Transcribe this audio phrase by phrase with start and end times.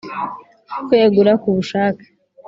[0.85, 2.05] Kwegura ku bushake;